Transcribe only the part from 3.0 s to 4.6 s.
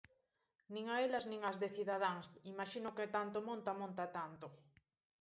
tanto monta, monta tanto.